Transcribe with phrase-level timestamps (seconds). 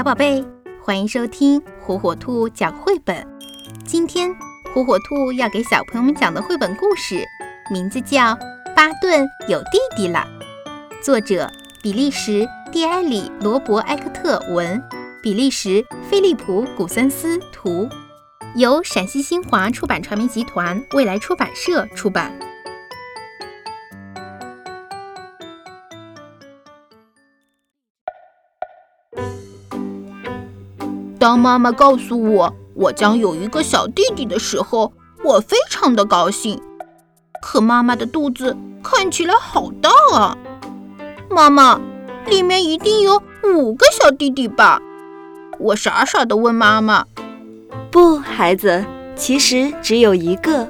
[0.00, 0.42] 小宝贝，
[0.82, 3.22] 欢迎收听火火兔讲绘本。
[3.84, 4.34] 今天
[4.72, 7.22] 火火兔要给小朋友们讲的绘本故事，
[7.70, 8.34] 名字叫
[8.74, 10.26] 《巴顿有弟弟了》，
[11.04, 11.50] 作者
[11.82, 14.82] 比利时蒂埃里·罗伯埃克特文，
[15.22, 17.86] 比利时菲利普·古森斯图，
[18.54, 22.32] 由陕西新华出版传媒集团未来出版社出版。
[31.20, 34.90] 当妈妈告诉我我将有一个小弟弟的时候，
[35.22, 36.58] 我非常的高兴。
[37.42, 40.38] 可妈妈的肚子看起来好大啊！
[41.28, 41.78] 妈妈，
[42.26, 44.80] 里面一定有五个小弟弟吧？
[45.58, 47.04] 我傻傻的问妈妈。
[47.90, 50.66] 不，孩子，其实只有一个。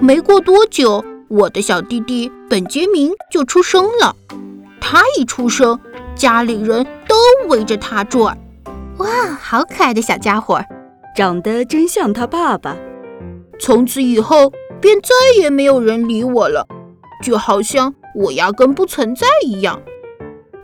[0.00, 4.16] 没过多久，我的小弟弟本杰明就出生了。
[4.80, 5.78] 他一出生，
[6.14, 7.14] 家里人都
[7.48, 8.38] 围着他转。
[9.00, 9.08] 哇，
[9.40, 10.62] 好可爱的小家伙，
[11.16, 12.76] 长得真像他爸爸。
[13.58, 16.66] 从此以后，便再也没有人理我了，
[17.24, 19.80] 就好像我压根不存在一样。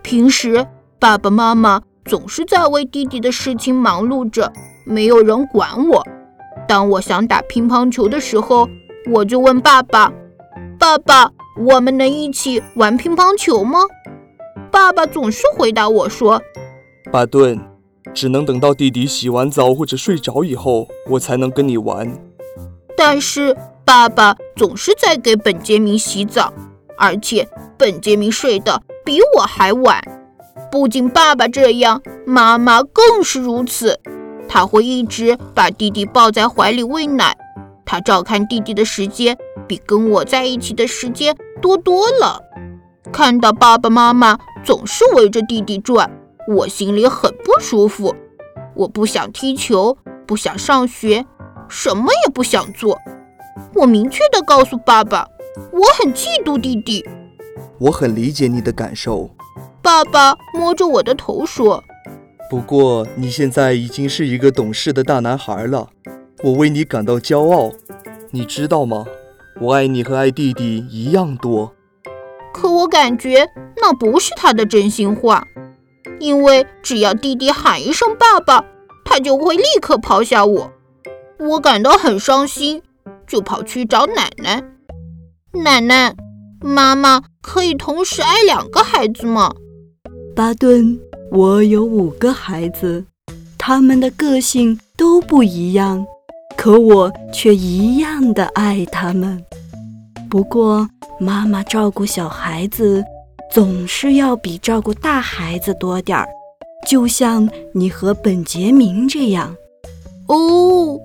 [0.02, 0.66] 平时，
[0.98, 4.52] 爸爸妈妈总是在为弟弟的事情忙碌着，
[4.84, 6.06] 没有人管我。
[6.68, 8.68] 当我想打乒乓球的时候，
[9.10, 10.12] 我就问爸爸
[10.78, 13.78] ：“爸爸，我们能一起玩乒乓球吗？”
[14.70, 16.42] 爸爸总是回答我说
[17.10, 17.58] ：“巴顿。”
[18.14, 22.10] 只能等到弟弟洗完澡或者睡着以后，我才能跟你玩。
[22.96, 26.52] 但是爸爸总是在给本杰明洗澡，
[26.96, 30.02] 而且本杰明睡得比我还晚。
[30.72, 34.00] 不仅爸爸这样，妈妈更是如此。
[34.48, 37.36] 他会一直把弟弟抱在怀里喂奶，
[37.84, 42.40] 他照看弟弟的时间比跟我在一起的时间多多了。
[43.12, 46.10] 看到爸爸妈妈总是围着弟弟转。
[46.48, 48.14] 我心里很不舒服，
[48.74, 51.26] 我不想踢球，不想上学，
[51.68, 52.98] 什么也不想做。
[53.74, 55.26] 我明确地告诉爸爸，
[55.72, 57.04] 我很嫉妒弟弟。
[57.78, 59.30] 我很理解你的感受，
[59.82, 61.82] 爸爸摸着我的头说。
[62.48, 65.88] 不过你现在已经是一个懂事的大男孩了，
[66.44, 67.72] 我为你感到骄傲。
[68.30, 69.04] 你知道吗？
[69.60, 71.72] 我爱你和爱弟弟一样多。
[72.52, 73.48] 可我感觉
[73.78, 75.44] 那不是他的真心话。
[76.18, 78.64] 因为只要弟弟喊一声“爸爸”，
[79.04, 80.72] 他就会立刻抛下我。
[81.38, 82.82] 我感到很伤心，
[83.26, 84.62] 就跑去找奶奶。
[85.52, 86.14] 奶奶，
[86.60, 89.54] 妈妈可以同时爱两个孩子吗？
[90.34, 90.98] 巴顿，
[91.30, 93.04] 我有五个孩子，
[93.58, 96.06] 他们的个性都不一样，
[96.56, 99.42] 可我却一样的爱他们。
[100.28, 100.88] 不过，
[101.20, 103.04] 妈妈照顾小孩子。
[103.56, 106.28] 总是要比照顾大孩子多点儿，
[106.86, 109.56] 就像你和本杰明这样。
[110.28, 110.98] 哦，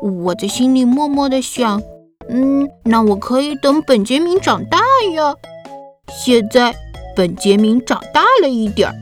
[0.00, 1.82] 我在心里默默地想，
[2.28, 4.78] 嗯，那我可以等本杰明长大
[5.16, 5.34] 呀。
[6.08, 6.72] 现在
[7.16, 8.94] 本杰明长大了一点儿，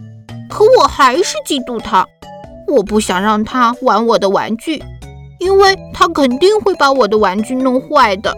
[0.48, 2.06] 可我还是嫉妒他。
[2.66, 4.82] 我不想让他玩我的玩具，
[5.40, 8.34] 因为他肯定会把我的玩具弄坏的。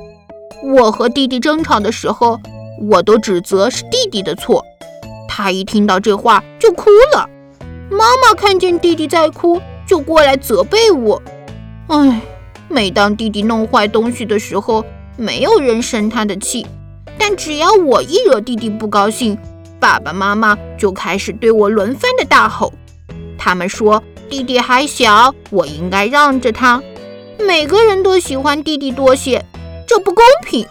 [0.74, 2.36] 我和弟弟争吵的时候。
[2.80, 4.64] 我都指责是弟弟的错，
[5.28, 7.28] 他一听到这话就哭了。
[7.90, 11.22] 妈妈看见弟弟在哭，就过来责备我。
[11.88, 12.20] 唉，
[12.68, 14.84] 每当弟弟弄坏东西的时候，
[15.16, 16.66] 没有人生他的气，
[17.16, 19.38] 但只要我一惹弟弟不高兴，
[19.78, 22.72] 爸爸妈妈就开始对我轮番的大吼。
[23.38, 26.82] 他们说弟弟还小，我应该让着他。
[27.38, 29.44] 每个人都喜欢弟弟多些，
[29.86, 30.66] 这不公平，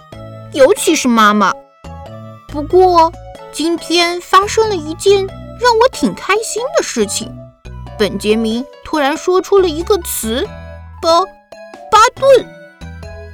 [0.51, 1.53] 尤其是妈妈。
[2.55, 3.11] 不过，
[3.51, 7.29] 今天发生了一件让我挺开心的事情。
[7.99, 10.47] 本杰明突然说出了一个词
[11.03, 12.47] “巴巴顿”，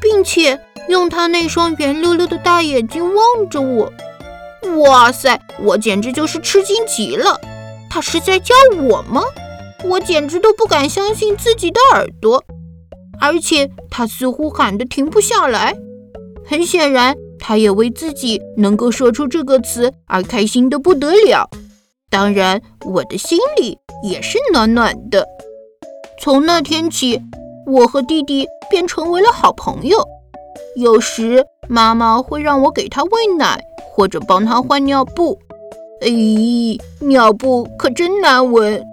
[0.02, 0.60] 并且
[0.90, 3.94] 用他那双圆溜溜的大眼睛望着我。
[4.80, 7.40] 哇塞，我简直就是吃惊极了！
[7.92, 9.22] 他是在叫我吗？
[9.84, 12.44] 我简直都不敢相信自己的耳朵。
[13.20, 15.76] 而且他似乎喊得停不下来。
[16.44, 17.16] 很显然。
[17.42, 21.50] 他也为自己能够说出这个词而开心的不得了，
[22.10, 25.28] 当然，我的心里也是暖暖的。
[26.22, 27.20] 从那天起，
[27.66, 29.98] 我和弟弟便成为了好朋友。
[30.76, 33.60] 有时妈妈会让我给他喂奶，
[33.90, 35.40] 或者帮他换尿布。
[36.02, 36.10] 哎，
[37.00, 38.84] 尿布可真难闻。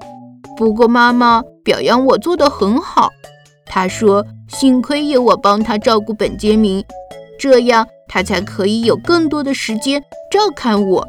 [0.57, 3.11] 不过妈妈表扬我做得很好，
[3.67, 6.83] 她说：“幸亏有我帮他照顾本杰明，
[7.39, 11.07] 这样。”他才可以有更多的时间照看我。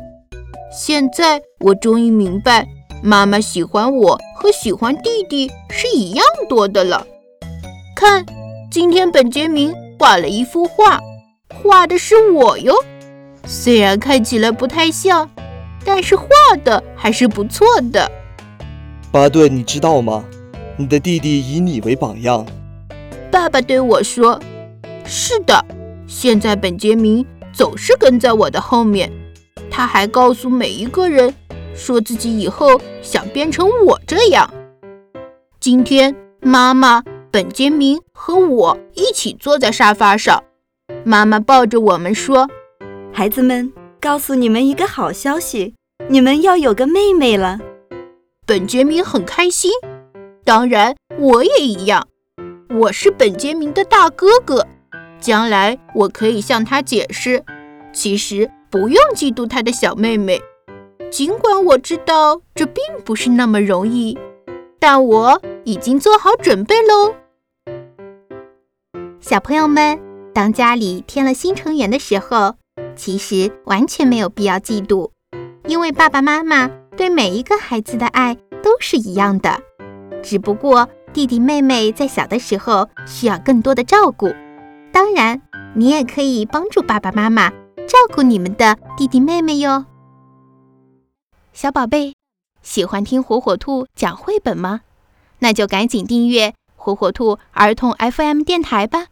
[0.72, 2.68] 现在我终于明白，
[3.02, 7.06] 妈妈喜欢我和喜欢弟弟是一样多的了。
[7.96, 8.26] 看，
[8.70, 11.00] 今天本杰明画了一幅画，
[11.64, 12.74] 画的是我哟。
[13.46, 15.30] 虽然看起来不太像，
[15.84, 16.28] 但是画
[16.64, 18.12] 的还是不错的。
[19.12, 20.24] 巴顿，你知道吗？
[20.78, 22.46] 你的弟弟以你为榜样。
[23.32, 24.40] 爸爸对我说
[25.04, 25.66] ：“是的，
[26.10, 27.24] 现在本杰明
[27.54, 29.12] 总是跟在我的后面。
[29.70, 31.32] 他还告诉每一个人，
[31.76, 34.52] 说自己以后想变成我这样。”
[35.62, 40.44] 今天，妈妈、本杰明和我一起坐在沙发上，
[41.04, 42.50] 妈妈抱着我们说
[43.14, 43.72] ：“孩子们，
[44.02, 45.76] 告诉你们一个好消息，
[46.08, 47.60] 你们要有个妹妹了。”
[48.48, 49.72] 本杰明很开心，
[50.44, 52.08] 当然我也一样。
[52.80, 54.66] 我是本杰明的大哥哥，
[55.20, 57.44] 将来我可以向他解释，
[57.94, 60.40] 其实不用嫉妒他的小妹妹。
[61.12, 64.18] 尽管我知道这并不是那么容易，
[64.80, 67.16] 但我已经做好准备喽。
[69.20, 70.00] 小朋友们，
[70.34, 72.56] 当家里添了新成员的时候，
[72.96, 75.12] 其实完全没有必要嫉妒，
[75.66, 76.70] 因为爸爸妈妈。
[76.98, 79.58] 对每一个孩子的爱都是一样的，
[80.22, 84.28] 只不过弟弟妹妹在小的时候需要更多的照顾。
[84.92, 85.42] 当然，
[85.76, 89.86] 你也可以帮助爸爸妈妈照顾你们的弟弟妹妹哟。
[91.54, 92.14] 小宝贝，
[92.62, 94.82] 喜欢听火火兔讲绘本吗？
[95.40, 99.08] 那就赶紧订阅火火兔儿童 FM 电台吧。